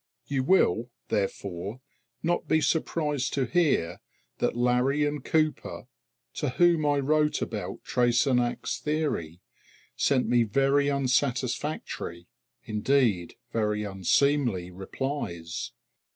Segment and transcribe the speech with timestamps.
[0.25, 1.79] You will, therefore,
[2.23, 4.01] not be surprised to hear
[4.39, 5.83] that Larrey and Cooper,
[6.33, 9.41] to whom I wrote about Treysenac's theory,
[9.95, 12.25] sent me very unsatisfactory,
[12.63, 15.71] indeed very unseemly, replies.